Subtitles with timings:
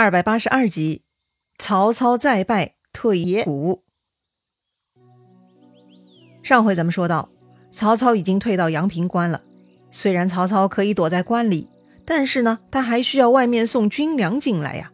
[0.00, 1.02] 二百八十二集，
[1.58, 3.82] 曹操再败退野谷。
[6.42, 7.28] 上回咱们说到，
[7.70, 9.42] 曹操已经退到阳平关了。
[9.90, 11.68] 虽然曹操可以躲在关里，
[12.06, 14.90] 但是呢，他还需要外面送军粮进来呀。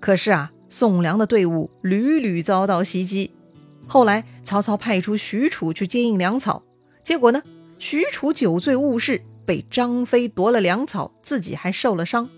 [0.00, 3.32] 可是啊，送粮的队伍屡屡遭到袭击。
[3.86, 6.64] 后来，曹操派出许褚去接应粮草，
[7.04, 7.40] 结果呢，
[7.78, 12.28] 许褚酒醉误事，被张飞夺了粮草，自己还受了伤。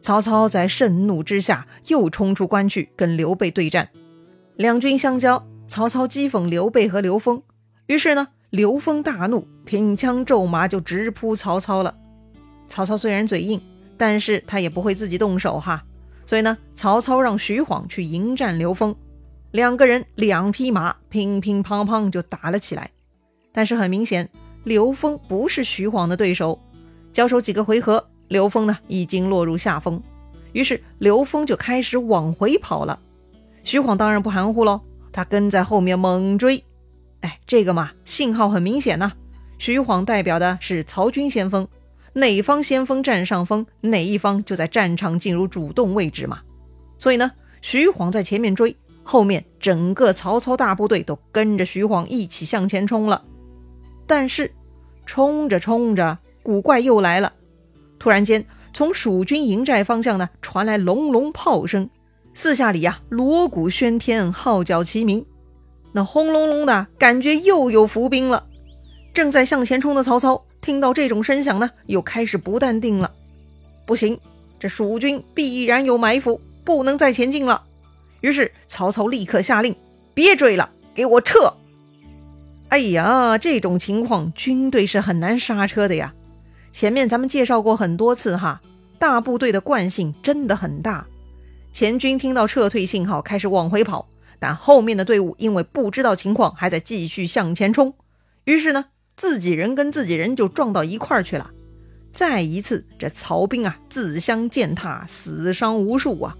[0.00, 3.88] 曹操在盛怒之下，又冲出关去跟刘备对战。
[4.56, 7.42] 两军相交，曹操讥讽刘备和刘封。
[7.86, 11.96] 于是呢，刘封大怒，挺枪骤马就直扑曹操了。
[12.66, 13.60] 曹操虽然嘴硬，
[13.96, 15.84] 但是他也不会自己动手哈。
[16.24, 18.94] 所以呢，曹操让徐晃去迎战刘封，
[19.50, 22.90] 两个人两匹马乒乒乓乓就打了起来。
[23.52, 24.30] 但是很明显，
[24.64, 26.58] 刘封不是徐晃的对手。
[27.12, 28.09] 交手几个回合。
[28.30, 30.00] 刘封呢，已经落入下风，
[30.52, 33.00] 于是刘封就开始往回跑了。
[33.64, 36.62] 徐晃当然不含糊喽，他跟在后面猛追。
[37.22, 39.12] 哎，这个嘛，信号很明显呐。
[39.58, 41.66] 徐晃代表的是曹军先锋，
[42.12, 46.40] 哪方先锋占上风，哪一方就在战场进入主动位置嘛。
[47.00, 53.24] 所以呢，徐晃在前面追，后面整个曹操大部队都跟着徐晃一起向前冲了。
[54.06, 54.52] 但是
[55.04, 57.32] 冲着冲着，古怪又来了。
[58.00, 61.88] 突然间，从蜀军营寨方向呢传来隆隆炮声，
[62.34, 65.24] 四下里呀锣鼓喧天，号角齐鸣，
[65.92, 68.46] 那轰隆隆的感觉又有伏兵了。
[69.12, 73.12] 正在向前冲的曹操听到这种声响呢，又开始不淡定了。
[73.84, 74.18] 不行，
[74.58, 77.64] 这蜀军必然有埋伏，不能再前进了。
[78.22, 79.76] 于是曹操立刻下令：
[80.14, 81.52] 别追了，给我撤！
[82.68, 86.14] 哎呀，这种情况军队是很难刹车的呀。
[86.72, 88.60] 前面咱们介绍过很多次哈，
[88.98, 91.06] 大部队的惯性真的很大。
[91.72, 97.94] 前军听到撤退信号，开始往回跑，但后面的队伍因为不知道情况，还在继续向前冲。
[98.44, 98.86] 于是呢，
[99.16, 101.50] 自己人跟自己人就撞到一块儿去了。
[102.12, 106.36] 再一次，这曹兵啊，自相践踏，死伤无数啊。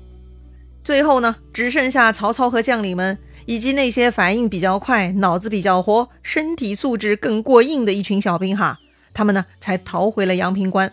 [0.82, 8.80] 最后呢，只剩下曹操和将领们，以及那些反应比较快、脑子比较活、身体素质更过硬的一群小兵哈。
[9.12, 10.92] 他们呢，才逃回了阳平关，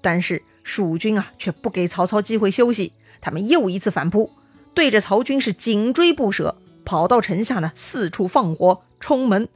[0.00, 4.30] 但是蜀军啊，却不给曹操机会休息，他们又一次反扑，
[4.74, 9.48] 对着曹军是紧追不舍，跑到城下呢，四处放火冲门，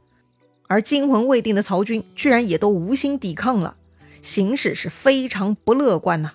[0.67, 3.75] 而惊魂未定的曹军居然也都无心抵抗了，
[4.21, 6.31] 形势是非常不乐观呐。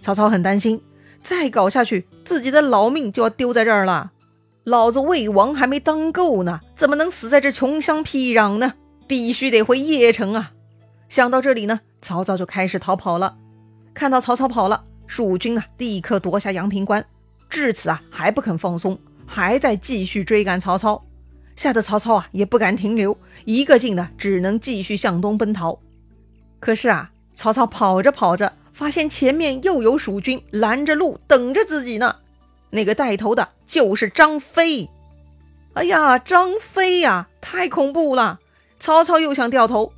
[0.00, 0.82] 曹操很担心，
[1.22, 4.12] 再搞下去，自己的老命就要丢在这儿了。
[4.64, 8.74] 老子魏王还没当够呢，怎么能死在这穷乡僻壤呢？
[9.08, 10.52] 必须得回邺城啊！
[11.12, 13.36] 想到这里呢，曹操就开始逃跑了。
[13.92, 17.04] 看到曹操跑了，蜀军啊立刻夺下阳平关。
[17.50, 21.04] 至此啊还不肯放松，还在继续追赶曹操。
[21.54, 23.14] 吓得曹操啊也不敢停留，
[23.44, 25.78] 一个劲的只能继续向东奔逃。
[26.58, 32.16] 可是啊，曹操跑着跑着，发现前面又有蜀军拦着路等着自己呢。
[32.70, 34.88] 那个带头的就是张飞。
[35.74, 38.40] 哎呀，张飞呀，太恐怖了！
[38.80, 39.92] 曹操又想掉头。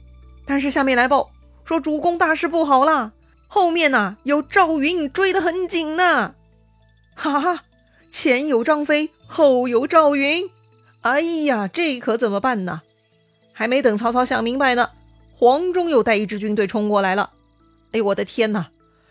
[0.47, 1.31] 但是下面来报
[1.65, 3.12] 说主公大事不好啦，
[3.49, 6.34] 后面呐有赵云追得很紧呢。
[7.15, 7.62] 哈哈，
[8.10, 10.50] 前有张飞，后有赵云，
[11.00, 12.83] 哎呀，这可怎么办呢？
[13.53, 14.91] 还没等曹操想明白呢，
[15.37, 17.31] 黄忠又带一支军队冲过来了。
[17.93, 18.69] 哎呦我的天哪，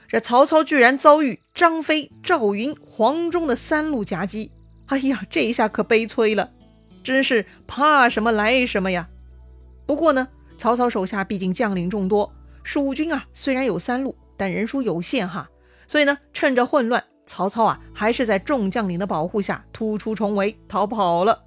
[0.08, 4.52] 这曹操居然遭遇张飞、赵云、黄忠的三路夹击。
[4.86, 6.52] 哎呀，这一下可悲催了，
[7.04, 9.10] 真是怕什么来什么呀。
[9.88, 10.28] 不过呢。
[10.58, 12.32] 曹操手下毕竟将领众多，
[12.64, 15.50] 蜀军啊虽然有三路，但人数有限哈，
[15.88, 21.44] 所以呢，趁着混乱，曹操啊还是在众将领的保护下突出重围，逃跑了。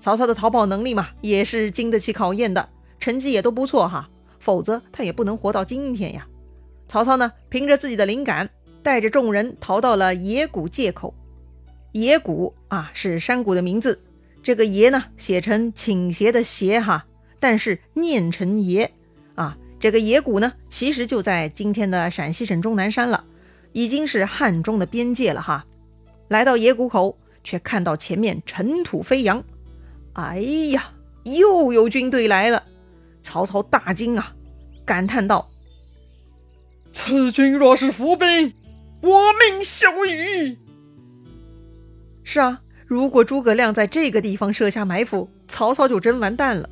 [0.00, 2.68] 曹操的逃跑能力嘛，也是经得起考验的，
[2.98, 4.08] 成绩也都不错哈，
[4.38, 6.26] 否则他也不能活到今天呀。
[6.88, 8.48] 曹操呢，凭着自己的灵感，
[8.82, 11.14] 带着众人逃到了野谷界口。
[11.92, 14.02] 野谷啊是山谷的名字，
[14.42, 17.04] 这个野呢写成倾斜的斜哈。
[17.40, 18.92] 但是念成野
[19.34, 23.24] 啊，这个野谷呢，其实就在今天的陕西省终南山了，
[23.72, 25.64] 已经是汉中的边界了哈。
[26.28, 29.42] 来到野谷口，却看到前面尘土飞扬，
[30.12, 30.38] 哎
[30.70, 30.90] 呀，
[31.24, 32.62] 又有军队来了！
[33.22, 34.34] 曹操大惊啊，
[34.84, 35.50] 感叹道
[36.92, 38.52] ：“此军若是伏兵，
[39.00, 40.56] 我命休矣。”
[42.22, 46.68] 是啊，如果诸葛亮在这个地方设下埋伏，曹操就真完蛋了。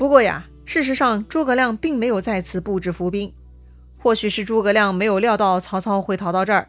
[0.00, 3.34] 不过呀，事实上诸葛亮并没有在此布置伏兵，
[3.98, 6.68] 或许是诸葛亮没有料到曹操会逃到这儿，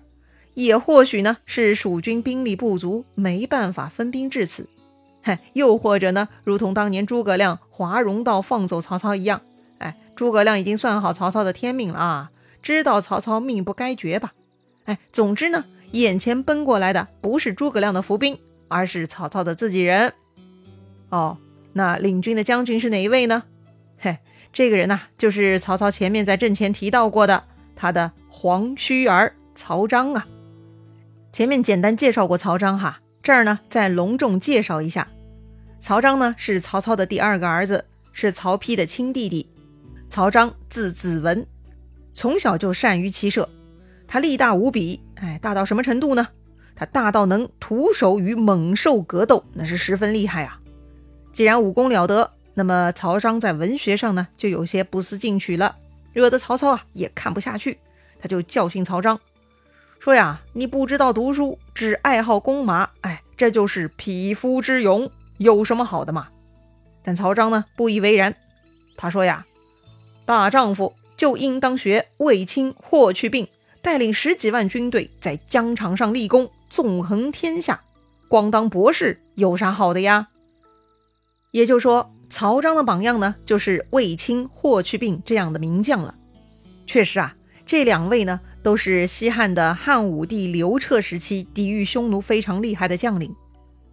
[0.54, 4.68] 也或许呢是蜀军兵力不足，没办法分兵至此。
[5.22, 9.42] 嗨，又或者呢，如同当年诸葛亮华容道放走曹操一样，
[9.78, 12.32] 哎，诸葛亮已经算好曹操的天命了啊，
[12.62, 14.34] 知道曹操命不该绝吧？
[14.84, 18.38] 哎，总之呢，眼前奔过来的不是诸葛亮的伏兵，
[18.68, 20.12] 而是曹操的自己人。
[21.08, 21.38] 哦，
[21.74, 23.44] 那领军的将军是哪一位呢？
[23.98, 24.18] 嘿，
[24.52, 27.44] 这个人呐，就是曹操前面在阵前提到过的
[27.76, 30.28] 他的黄须儿曹彰啊。
[31.32, 35.08] 前面简单介绍过曹彰哈，这儿呢再隆重介绍一下，
[35.80, 39.50] 曹彰呢是曹操的第二个儿子，是曹丕的亲弟弟。
[40.10, 41.48] 曹彰字子文，
[42.12, 43.48] 从小就善于骑射，
[44.08, 46.28] 他力大无比，哎，大到什么程度呢？
[46.76, 50.60] 他大到能徒手与猛兽格斗，那是十分厉害啊。
[51.32, 55.76] 既然武功了得，那么曹彰在文学上呢就有些不思进取了，
[56.14, 57.78] 惹得曹操啊也看不下去，
[58.22, 59.20] 他就教训曹彰。
[60.00, 66.28] 说呀，你不知道读书，只爱好弓马，哎，这就是匹夫之勇，有什么好的嘛？
[67.04, 68.36] 但曹彰呢不以为然，
[68.98, 69.46] 他说呀，
[70.26, 73.48] 大丈夫就应当学卫青、霍去病，
[73.82, 77.82] 带领十几万军队在疆场上立功，纵横天下，
[78.28, 80.28] 光当博士有啥好的呀？
[81.52, 86.16] 也就是说，曹彰的榜样呢，就是卫青、霍去病这样的名将了。
[86.88, 87.36] 确实啊。
[87.64, 93.34] 这两位呢，都是西汉的汉武帝刘彻时期抵御匈奴非常厉害的将领。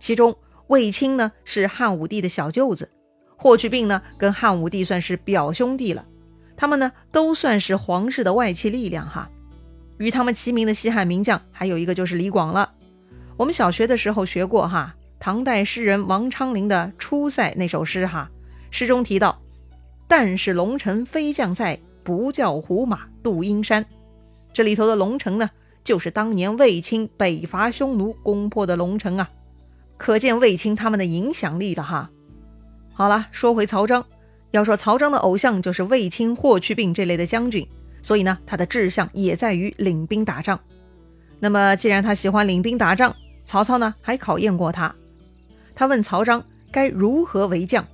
[0.00, 0.36] 其中
[0.68, 2.90] 卫青呢是汉武帝的小舅子，
[3.36, 6.06] 霍去病呢跟汉武帝算是表兄弟了。
[6.56, 9.30] 他们呢都算是皇室的外戚力量哈。
[9.98, 12.72] 与他们齐名的西汉名将还有一个就是李广了。
[13.36, 14.96] 我们小学的时候学过哈，
[15.28, 18.30] 唐代诗人王昌龄的《出塞》那首诗哈，
[18.70, 19.38] 诗中提到
[20.08, 23.84] ：“但是龙城飞将在。”不教胡马度阴山，
[24.54, 25.50] 这里头的龙城呢，
[25.84, 29.28] 就是当年卫青北伐匈奴攻破的龙城啊，
[29.98, 32.08] 可见卫青他们的影响力了哈。
[32.94, 34.02] 好了，说回曹彰，
[34.52, 37.68] 要说曹彰的偶像就是卫青、霍去病这类的将军，
[38.00, 40.58] 所以呢，他的志向也在于领兵打仗。
[41.38, 43.14] 那么，既然他喜欢领兵打仗，
[43.44, 44.96] 曹操呢还考验过他，
[45.78, 47.86] 他问曹彰该如何为将，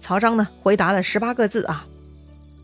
[0.00, 1.86] 曹彰呢回答了十八个字啊。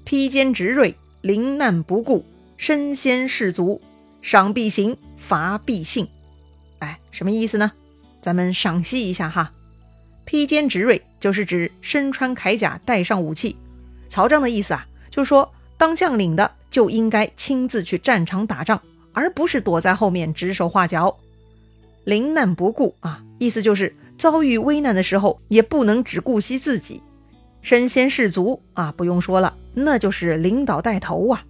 [0.04, 2.22] 披坚执锐，临难不顾，
[2.58, 3.80] 身先士卒，
[4.20, 6.06] 赏必行，罚必信。
[6.80, 7.72] 哎，什么意思呢？
[8.20, 9.50] 咱们赏析一下哈。
[10.26, 13.56] 披坚执锐就是指身穿铠甲，带上武器。
[14.10, 18.78] 曹彰的意思啊，就说当将领的就应该亲自去战场打仗，
[19.14, 21.16] 而不是躲在后面指手画脚。
[22.04, 27.02] 临难不顾啊，意思就是遭遇危难的时候，也不能只顾惜自己。
[27.60, 31.44] 身先士卒啊，不用说了，那就是领导带头啊。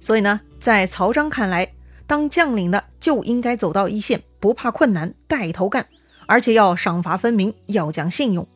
[0.00, 1.72] 所以呢，在曹彰看来，
[2.06, 5.86] 当将领的就应该走到一线，不怕困难，带头干，
[6.26, 8.46] 而且要赏罚分明，要讲信用。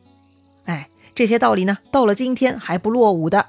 [0.65, 3.47] 哎，这些道理呢，到了今天还不落伍的。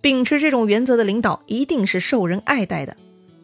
[0.00, 2.96] 秉持这种原则的领导，一定是受人爱戴的。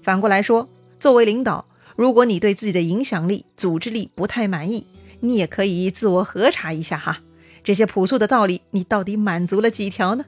[0.03, 0.69] 反过来说，
[1.01, 4.87] 作为领导，如果你对自己的影响力、组织力不太满意，
[5.21, 7.21] 你也可以自我核查一下哈。
[7.63, 10.25] 这些朴素的道理，你到底满足了几条呢？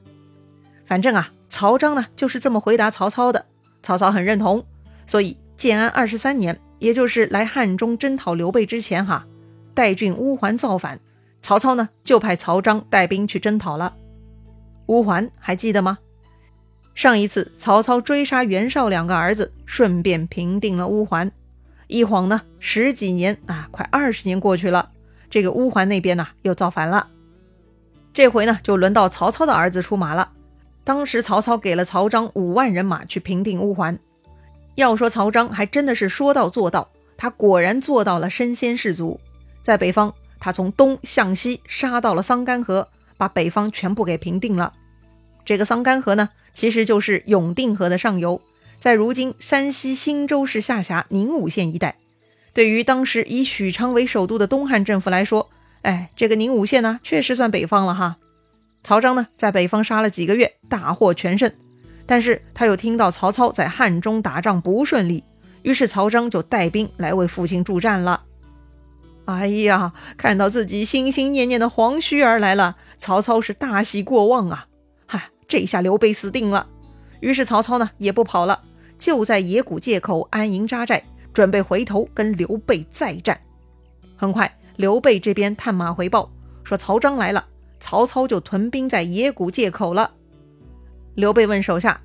[0.84, 3.46] 反正啊，曹彰呢就是这么回答曹操的，
[3.82, 4.64] 曹操很认同。
[5.06, 9.26] 所以建安二十三年，也就是来汉中征讨刘备之前，哈，
[9.75, 10.99] 代郡乌桓造反，
[11.42, 13.94] 曹操呢就派曹彰带兵去征讨了。
[14.87, 15.99] 乌桓还记得吗？
[16.94, 21.30] 上一次曹操追杀袁绍两个儿子，顺便平定了乌桓。
[21.87, 24.90] 一晃呢十几年啊，快二十年过去了，
[25.31, 27.09] 这个乌桓那边呢又造反了。
[28.12, 30.31] 这回呢，就轮到曹操的儿子出马了。
[30.85, 33.99] 当时曹操给了曹彰五万人马去平定乌桓。
[34.75, 39.21] 要说曹彰还真的是说到做到，他果然做到了身先士卒。
[39.62, 44.73] 在北方，他从东向西杀到了桑干河，把北方全部给平定了。
[45.45, 48.40] 这个桑干河呢，其实就是永定河的上游，
[48.78, 51.97] 在如今山西忻州市下辖宁武县一带。
[52.54, 55.50] 对于当时以许昌为首都的东汉政府来说，
[55.83, 58.16] 哎，这个宁武县呢，确实算北方了哈。
[58.83, 61.52] 曹彰呢，在北方杀了几个月，大获全胜。
[62.06, 65.25] 但是他又听到曹操在汉中打仗不顺利，
[65.62, 68.23] 于是曹彰就带兵来为父亲助战了。
[69.25, 74.68] 哎呀，看到自己心心念念的黄须儿来了，曹操是大喜过望啊！
[75.09, 76.68] 哈，这下刘备死定了。
[77.20, 78.62] 于是曹操呢，也不跑了，
[78.99, 83.40] 就在野谷界口安营扎寨，准备回头跟刘备再战。
[84.16, 84.52] 很快。
[84.76, 86.30] 刘备这边探马回报
[86.62, 87.46] 说曹彰来了，
[87.80, 90.12] 曹操就屯兵在野谷界口了。
[91.14, 91.99] 刘备问手下：“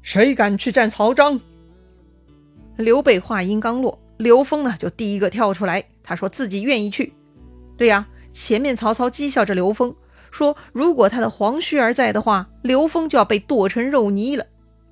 [0.00, 1.38] 谁敢去战曹彰？”
[2.78, 7.12] 刘备话音刚落，刘封呢就第一个跳出来，他说自己愿意去。
[7.76, 9.94] 对呀，前面曹操讥笑着刘封，
[10.32, 14.44] 说如果他的黄须儿在的话，刘封就要被剁成肉泥了。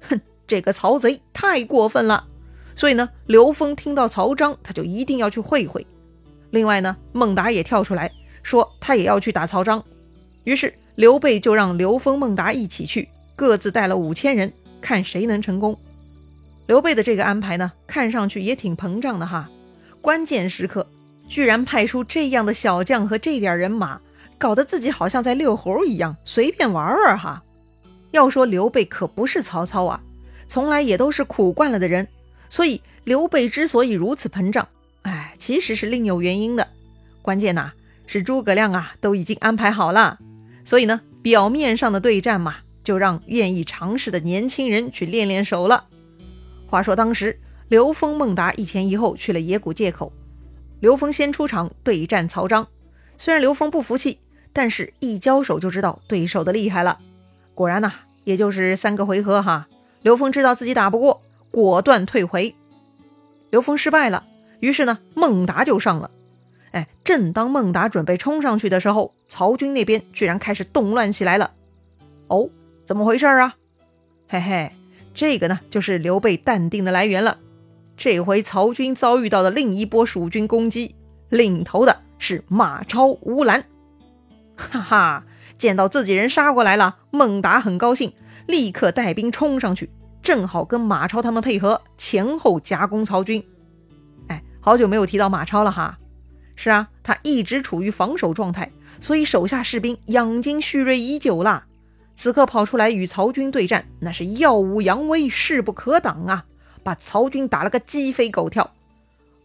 [0.02, 2.28] 哼，这个曹贼太过分了。
[2.76, 5.84] 所以呢，刘封听到曹彰，他就一定要去会会。
[6.50, 9.82] 另外呢，孟达也跳出来说他也要去打曹彰。
[10.44, 15.76] 于是刘备就让刘封、孟达一起去，各自带了五千人，看谁能成功。
[16.66, 19.50] 刘备的这个安排呢，看上去也挺膨胀的哈。
[20.00, 20.86] 关键时刻
[21.28, 24.00] 居然派出这样的小将和这点人马，
[24.40, 27.42] 搞得自己好像在遛猴一样，随便玩玩哈。
[28.10, 30.00] 要说刘备可不是曹操啊，
[30.48, 32.08] 从来也都是苦惯了的人，
[32.48, 34.66] 所以刘备之所以如此膨胀，
[35.02, 36.66] 哎，其实是另有原因的。
[37.20, 37.72] 关键呐，
[38.06, 40.18] 是诸葛亮啊都已经安排好了。
[40.64, 45.84] 所以呢，表面上的对战嘛，就让愿意尝试的年轻人去练练手了。
[46.66, 50.10] 话说当时，刘封、孟达一前一后去了野谷界口。
[50.80, 52.66] 刘封先出场对战曹彰，
[53.18, 54.18] 虽然刘封不服气，
[54.52, 56.98] 但是一交手就知道对手的厉害了。
[57.54, 57.92] 果然呐，
[58.24, 59.68] 也就是三个回合哈，
[60.02, 62.54] 刘峰知道自己打不过，果断退回。
[63.50, 64.24] 刘峰失败了，
[64.60, 66.10] 于是呢，孟达就上了。
[66.70, 71.52] 哎，正当孟达准备冲上去的时候，曹军那边居然开始动乱起来了。
[72.28, 72.48] 哦，
[72.84, 73.56] 怎么回事啊？
[74.28, 74.70] 嘿嘿，
[75.12, 77.38] 这个呢，就是刘备淡定的来源了。
[77.96, 80.94] 这回曹军遭遇到的另一波蜀军攻击，
[81.28, 83.66] 领头的是马超、吴兰。
[84.60, 85.24] 哈哈，
[85.58, 88.12] 见到自己人杀过来了，孟达很高兴，
[88.46, 89.90] 立刻带兵冲上去，
[90.22, 93.42] 正好跟马超他们配合，前后夹攻曹军。
[94.28, 95.98] 哎，好久没有提到马超了哈。
[96.56, 101.64] 是啊，他一直处于防守状态，所以手下士兵养精蓄锐已久啦。
[102.14, 106.44] 此刻跑出来与曹军对战，那是耀武扬威，势不可挡啊！
[106.84, 108.70] 把曹军打了个鸡飞狗跳。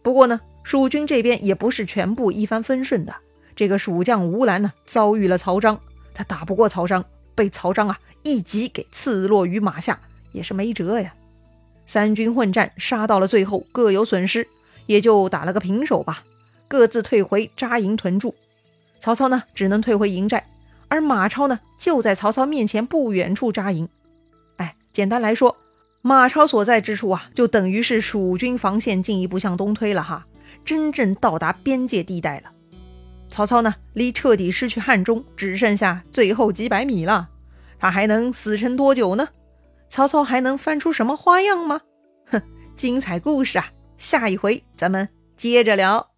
[0.02, 3.14] 不过呢，蜀军这边也不是全部一帆风顺的。
[3.56, 5.80] 这个蜀将吴兰呢，遭遇了曹彰，
[6.12, 9.98] 他打不过曹彰，被曹彰啊一戟给刺落于马下，
[10.32, 11.14] 也是没辙呀。
[11.86, 14.46] 三军混战，杀到了最后各有损失，
[14.84, 16.22] 也就打了个平手吧。
[16.68, 18.34] 各自退回扎营屯驻，
[19.00, 20.44] 曹操呢只能退回营寨，
[20.88, 23.88] 而马超呢就在曹操面前不远处扎营。
[24.56, 25.56] 哎，简单来说，
[26.02, 30.26] 马超所在之处啊，就等于是蜀军防线进一步向东推了哈，
[30.64, 32.50] 真正到达边界地带了。
[33.28, 37.28] 曹操呢离彻底失去汉中只剩下最后几百米了，
[37.78, 39.28] 他还能死撑多久呢？
[39.88, 41.80] 曹操还能翻出什么花样吗？
[42.26, 42.40] 哼，
[42.74, 46.15] 精彩故事啊，下一回咱们接着聊。